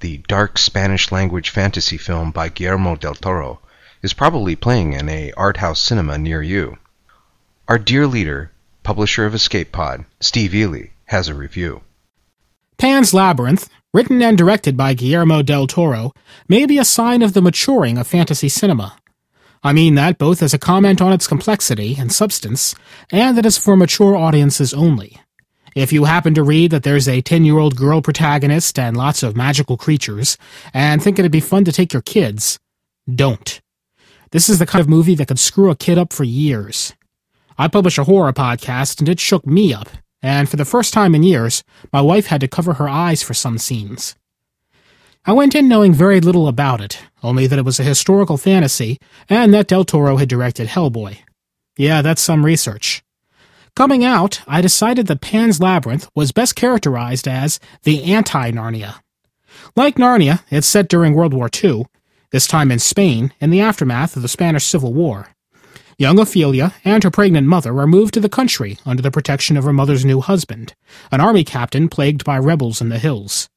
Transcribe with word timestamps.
the 0.00 0.18
dark 0.28 0.58
Spanish 0.58 1.10
language 1.10 1.50
fantasy 1.50 1.96
film 1.96 2.30
by 2.30 2.48
Guillermo 2.48 2.94
del 2.96 3.14
Toro, 3.14 3.60
is 4.02 4.12
probably 4.12 4.54
playing 4.54 4.92
in 4.92 5.08
a 5.08 5.32
art 5.32 5.56
house 5.56 5.80
cinema 5.80 6.18
near 6.18 6.42
you. 6.42 6.76
Our 7.68 7.78
dear 7.78 8.06
leader, 8.06 8.50
publisher 8.82 9.24
of 9.24 9.34
Escape 9.34 9.72
Pod, 9.72 10.04
Steve 10.20 10.54
Eley, 10.54 10.92
has 11.06 11.28
a 11.28 11.34
review. 11.34 11.82
Pan's 12.76 13.14
Labyrinth, 13.14 13.68
written 13.94 14.20
and 14.22 14.36
directed 14.36 14.76
by 14.76 14.94
Guillermo 14.94 15.42
del 15.42 15.66
Toro, 15.66 16.12
may 16.48 16.66
be 16.66 16.78
a 16.78 16.84
sign 16.84 17.22
of 17.22 17.32
the 17.32 17.42
maturing 17.42 17.96
of 17.96 18.06
fantasy 18.06 18.48
cinema. 18.48 18.96
I 19.62 19.72
mean 19.72 19.94
that 19.94 20.18
both 20.18 20.42
as 20.42 20.52
a 20.52 20.58
comment 20.58 21.00
on 21.00 21.12
its 21.12 21.28
complexity 21.28 21.96
and 21.96 22.12
substance, 22.12 22.74
and 23.10 23.38
that 23.38 23.46
it's 23.46 23.56
for 23.56 23.76
mature 23.76 24.16
audiences 24.16 24.74
only. 24.74 25.21
If 25.74 25.92
you 25.92 26.04
happen 26.04 26.34
to 26.34 26.42
read 26.42 26.70
that 26.70 26.82
there's 26.82 27.08
a 27.08 27.22
10 27.22 27.44
year 27.44 27.58
old 27.58 27.76
girl 27.76 28.02
protagonist 28.02 28.78
and 28.78 28.96
lots 28.96 29.22
of 29.22 29.36
magical 29.36 29.76
creatures, 29.76 30.36
and 30.74 31.02
think 31.02 31.18
it'd 31.18 31.32
be 31.32 31.40
fun 31.40 31.64
to 31.64 31.72
take 31.72 31.92
your 31.92 32.02
kids, 32.02 32.58
don't. 33.12 33.60
This 34.32 34.48
is 34.48 34.58
the 34.58 34.66
kind 34.66 34.80
of 34.80 34.88
movie 34.88 35.14
that 35.14 35.28
could 35.28 35.38
screw 35.38 35.70
a 35.70 35.76
kid 35.76 35.98
up 35.98 36.12
for 36.12 36.24
years. 36.24 36.94
I 37.58 37.68
publish 37.68 37.98
a 37.98 38.04
horror 38.04 38.32
podcast, 38.32 38.98
and 38.98 39.08
it 39.08 39.20
shook 39.20 39.46
me 39.46 39.72
up, 39.72 39.88
and 40.22 40.48
for 40.48 40.56
the 40.56 40.64
first 40.64 40.92
time 40.92 41.14
in 41.14 41.22
years, 41.22 41.62
my 41.92 42.00
wife 42.00 42.26
had 42.26 42.40
to 42.40 42.48
cover 42.48 42.74
her 42.74 42.88
eyes 42.88 43.22
for 43.22 43.34
some 43.34 43.58
scenes. 43.58 44.14
I 45.24 45.32
went 45.32 45.54
in 45.54 45.68
knowing 45.68 45.94
very 45.94 46.20
little 46.20 46.48
about 46.48 46.80
it, 46.80 46.98
only 47.22 47.46
that 47.46 47.58
it 47.58 47.64
was 47.64 47.78
a 47.78 47.84
historical 47.84 48.36
fantasy, 48.36 48.98
and 49.28 49.54
that 49.54 49.68
Del 49.68 49.84
Toro 49.84 50.16
had 50.16 50.28
directed 50.28 50.68
Hellboy. 50.68 51.18
Yeah, 51.76 52.02
that's 52.02 52.22
some 52.22 52.44
research. 52.44 53.02
Coming 53.74 54.04
out, 54.04 54.42
I 54.46 54.60
decided 54.60 55.06
that 55.06 55.22
Pan's 55.22 55.58
Labyrinth 55.58 56.10
was 56.14 56.30
best 56.30 56.54
characterized 56.54 57.26
as 57.26 57.58
the 57.84 58.04
anti-Narnia. 58.04 58.96
Like 59.74 59.96
Narnia, 59.96 60.42
it's 60.50 60.66
set 60.66 60.88
during 60.88 61.14
World 61.14 61.32
War 61.32 61.48
II, 61.62 61.86
this 62.32 62.46
time 62.46 62.70
in 62.70 62.78
Spain, 62.78 63.32
in 63.40 63.48
the 63.48 63.62
aftermath 63.62 64.14
of 64.14 64.20
the 64.20 64.28
Spanish 64.28 64.66
Civil 64.66 64.92
War. 64.92 65.28
Young 65.96 66.18
Ophelia 66.18 66.74
and 66.84 67.02
her 67.02 67.10
pregnant 67.10 67.46
mother 67.46 67.78
are 67.78 67.86
moved 67.86 68.12
to 68.14 68.20
the 68.20 68.28
country 68.28 68.78
under 68.84 69.00
the 69.00 69.10
protection 69.10 69.56
of 69.56 69.64
her 69.64 69.72
mother's 69.72 70.04
new 70.04 70.20
husband, 70.20 70.74
an 71.10 71.22
army 71.22 71.42
captain 71.42 71.88
plagued 71.88 72.24
by 72.24 72.38
rebels 72.38 72.82
in 72.82 72.90
the 72.90 72.98
hills. 72.98 73.48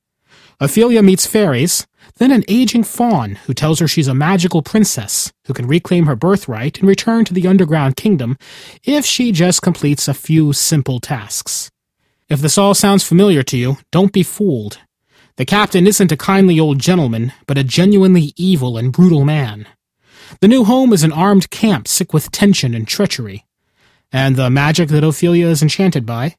Ophelia 0.60 1.02
meets 1.02 1.26
fairies, 1.26 1.86
then 2.18 2.32
an 2.32 2.46
aging 2.48 2.84
faun 2.84 3.36
who 3.46 3.54
tells 3.54 3.80
her 3.80 3.88
she's 3.88 4.08
a 4.08 4.14
magical 4.14 4.62
princess 4.62 5.34
who 5.48 5.54
can 5.54 5.68
reclaim 5.68 6.06
her 6.06 6.16
birthright 6.16 6.80
and 6.80 6.88
return 6.88 7.26
to 7.26 7.34
the 7.34 7.48
underground 7.48 7.96
kingdom 7.96 8.38
if 8.84 9.06
she 9.06 9.32
just 9.32 9.62
completes 9.62 10.08
a 10.08 10.14
few 10.14 10.54
simple 10.54 11.00
tasks. 11.00 11.70
If 12.30 12.40
this 12.40 12.58
all 12.58 12.74
sounds 12.74 13.04
familiar 13.04 13.44
to 13.44 13.58
you, 13.58 13.78
don't 13.92 14.14
be 14.14 14.24
fooled. 14.24 14.80
The 15.36 15.46
captain 15.46 15.86
isn't 15.86 16.12
a 16.12 16.18
kindly 16.18 16.60
old 16.60 16.80
gentleman, 16.80 17.34
but 17.46 17.58
a 17.58 17.64
genuinely 17.64 18.34
evil 18.38 18.78
and 18.78 18.94
brutal 18.94 19.26
man. 19.26 19.68
The 20.40 20.48
new 20.48 20.64
home 20.64 20.94
is 20.94 21.04
an 21.04 21.12
armed 21.12 21.50
camp 21.50 21.88
sick 21.88 22.14
with 22.14 22.32
tension 22.32 22.74
and 22.74 22.88
treachery. 22.88 23.46
And 24.12 24.38
the 24.38 24.50
magic 24.50 24.90
that 24.90 25.04
Ophelia 25.04 25.48
is 25.48 25.62
enchanted 25.62 26.06
by? 26.06 26.36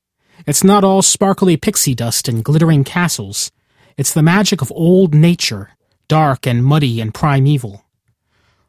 It's 0.47 0.65
not 0.65 0.85
all 0.85 1.03
sparkly 1.03 1.57
pixie 1.57 1.95
dust 1.95 2.29
and 2.29 2.43
glittering 2.43 2.85
castles. 2.85 3.51
It's 3.97 4.13
the 4.13 4.23
magic 4.23 4.61
of 4.61 4.71
old 4.73 5.15
nature, 5.15 5.71
dark 6.07 6.47
and 6.47 6.63
muddy 6.63 7.01
and 7.01 7.15
primeval. 7.15 7.83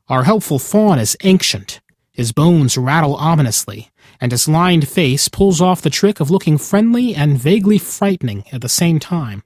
Our 0.08 0.23
helpful 0.23 0.58
faun 0.58 1.00
is 1.00 1.17
ancient. 1.23 1.81
His 2.14 2.31
bones 2.31 2.78
rattle 2.78 3.16
ominously, 3.16 3.92
and 4.22 4.31
his 4.31 4.47
lined 4.47 4.88
face 4.88 5.28
pulls 5.28 5.59
off 5.59 5.81
the 5.81 5.89
trick 5.89 6.22
of 6.22 6.31
looking 6.31 6.58
friendly 6.58 7.14
and 7.14 7.38
vaguely 7.38 7.78
frightening 7.78 8.46
at 8.53 8.62
the 8.62 8.69
same 8.69 9.00
time. 9.00 9.44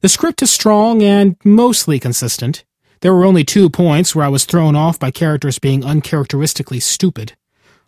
The 0.00 0.08
script 0.08 0.42
is 0.42 0.50
strong 0.50 1.02
and 1.02 1.36
mostly 1.44 2.00
consistent. 2.00 2.64
There 3.00 3.14
were 3.14 3.24
only 3.24 3.44
two 3.44 3.70
points 3.70 4.12
where 4.14 4.24
I 4.24 4.28
was 4.28 4.44
thrown 4.44 4.74
off 4.74 4.98
by 4.98 5.12
characters 5.12 5.60
being 5.60 5.84
uncharacteristically 5.84 6.80
stupid. 6.80 7.36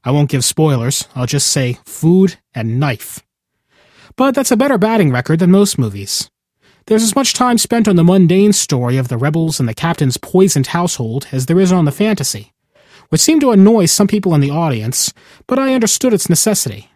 I 0.04 0.12
won't 0.12 0.30
give 0.30 0.44
spoilers, 0.44 1.08
I'll 1.16 1.26
just 1.26 1.48
say 1.48 1.78
food 1.84 2.38
and 2.54 2.78
knife. 2.78 3.24
But 4.14 4.36
that's 4.36 4.52
a 4.52 4.56
better 4.56 4.78
batting 4.78 5.10
record 5.10 5.40
than 5.40 5.50
most 5.50 5.78
movies. 5.78 6.30
There's 6.86 7.02
as 7.02 7.16
much 7.16 7.34
time 7.34 7.58
spent 7.58 7.88
on 7.88 7.96
the 7.96 8.04
mundane 8.04 8.52
story 8.52 8.96
of 8.96 9.08
the 9.08 9.16
rebels 9.16 9.58
and 9.58 9.68
the 9.68 9.74
captain's 9.74 10.18
poisoned 10.18 10.68
household 10.68 11.26
as 11.32 11.46
there 11.46 11.58
is 11.58 11.72
on 11.72 11.84
the 11.84 11.90
fantasy, 11.90 12.52
which 13.08 13.20
seemed 13.20 13.40
to 13.40 13.50
annoy 13.50 13.86
some 13.86 14.06
people 14.06 14.34
in 14.36 14.40
the 14.40 14.50
audience, 14.50 15.12
but 15.48 15.58
I 15.58 15.74
understood 15.74 16.14
its 16.14 16.30
necessity. 16.30 16.88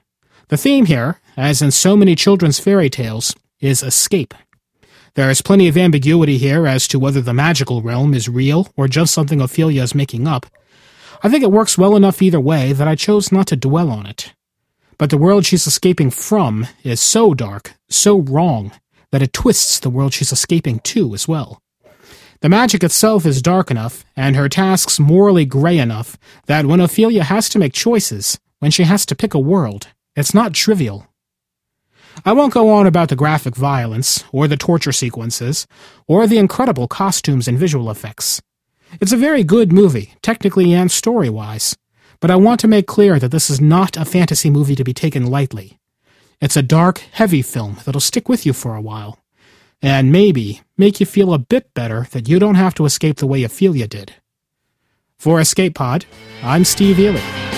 The 0.47 0.56
theme 0.56 0.87
here, 0.87 1.21
as 1.37 1.61
in 1.61 1.73
so 1.73 1.97
many 1.97 2.15
children's 2.15 2.61
fairy 2.61 2.89
tales, 2.89 3.34
is 3.59 3.83
escape. 3.83 4.33
There 5.15 5.28
is 5.28 5.43
plenty 5.43 5.67
of 5.67 5.77
ambiguity 5.77 6.39
here 6.39 6.69
as 6.69 6.87
to 6.87 7.01
whether 7.01 7.21
the 7.21 7.34
magical 7.34 7.83
realm 7.83 8.15
is 8.15 8.28
real 8.28 8.72
or 8.77 8.87
just 8.87 9.12
something 9.12 9.41
Ophelia 9.41 9.83
is 9.83 9.93
making 9.93 10.28
up. 10.28 10.47
I 11.25 11.28
think 11.28 11.43
it 11.43 11.51
works 11.51 11.77
well 11.77 11.97
enough 11.97 12.22
either 12.22 12.41
way 12.41 12.72
that 12.72 12.87
I 12.87 12.95
chose 12.95 13.33
not 13.33 13.49
to 13.49 13.57
dwell 13.57 13.91
on 13.91 14.07
it. 14.07 14.34
But 14.99 15.11
the 15.11 15.19
world 15.19 15.47
she's 15.47 15.67
escaping 15.67 16.11
from 16.11 16.69
is 16.84 17.01
so 17.01 17.34
dark, 17.34 17.75
so 17.89 18.21
wrong, 18.21 18.71
that 19.12 19.22
it 19.22 19.32
twists 19.32 19.78
the 19.78 19.91
world 19.91 20.12
she's 20.15 20.32
escaping 20.32 20.78
to 20.81 21.15
as 21.15 21.26
well. 21.26 21.60
The 22.41 22.48
magic 22.48 22.82
itself 22.82 23.26
is 23.26 23.43
dark 23.43 23.71
enough, 23.71 24.04
and 24.16 24.34
her 24.34 24.48
tasks 24.48 24.98
morally 24.98 25.44
gray 25.44 25.78
enough, 25.78 26.16
that 26.47 26.65
when 26.65 26.81
Ophelia 26.81 27.25
has 27.25 27.48
to 27.50 27.59
make 27.59 27.75
choices, 27.75 28.38
when 28.60 28.71
she 28.71 28.84
has 28.84 29.04
to 29.06 29.16
pick 29.16 29.34
a 29.34 29.38
world, 29.38 29.88
it's 30.16 30.34
not 30.34 30.54
trivial. 30.54 31.06
I 32.25 32.32
won't 32.32 32.54
go 32.54 32.71
on 32.71 32.87
about 32.87 33.09
the 33.09 33.16
graphic 33.16 33.56
violence, 33.56 34.25
or 34.32 34.48
the 34.48 34.56
torture 34.56 34.93
sequences, 34.93 35.66
or 36.06 36.27
the 36.27 36.38
incredible 36.38 36.88
costumes 36.88 37.47
and 37.47 37.59
visual 37.59 37.91
effects. 37.91 38.41
It's 39.00 39.12
a 39.12 39.16
very 39.16 39.44
good 39.44 39.72
movie, 39.72 40.15
technically 40.22 40.72
and 40.72 40.91
story 40.91 41.31
wise, 41.31 41.77
but 42.21 42.31
I 42.31 42.37
want 42.37 42.60
to 42.60 42.69
make 42.69 42.87
clear 42.87 43.19
that 43.19 43.31
this 43.31 43.48
is 43.48 43.60
not 43.60 43.97
a 43.97 44.04
fantasy 44.04 44.50
movie 44.50 44.75
to 44.75 44.84
be 44.84 44.92
taken 44.92 45.27
lightly. 45.27 45.79
It's 46.41 46.56
a 46.56 46.62
dark, 46.62 47.01
heavy 47.12 47.43
film 47.43 47.77
that'll 47.84 48.01
stick 48.01 48.28
with 48.28 48.47
you 48.47 48.55
for 48.55 48.75
a 48.75 48.81
while. 48.81 49.19
And 49.83 50.11
maybe 50.11 50.62
make 50.77 50.99
you 50.99 51.06
feel 51.06 51.34
a 51.34 51.39
bit 51.39 51.75
better 51.75 52.06
that 52.12 52.28
you 52.28 52.39
don't 52.39 52.55
have 52.55 52.75
to 52.75 52.87
escape 52.87 53.19
the 53.19 53.27
way 53.27 53.45
Ophelia 53.45 53.87
did. 53.87 54.15
For 55.19 55.39
Escape 55.39 55.75
Pod, 55.75 56.06
I'm 56.43 56.65
Steve 56.65 56.99
Eley. 56.99 57.50